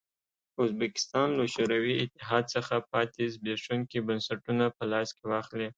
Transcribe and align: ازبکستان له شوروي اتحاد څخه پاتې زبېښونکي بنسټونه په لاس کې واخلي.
ازبکستان 0.63 1.29
له 1.39 1.45
شوروي 1.53 1.93
اتحاد 2.03 2.43
څخه 2.55 2.75
پاتې 2.91 3.23
زبېښونکي 3.33 3.99
بنسټونه 4.07 4.65
په 4.77 4.83
لاس 4.91 5.09
کې 5.15 5.25
واخلي. 5.31 5.69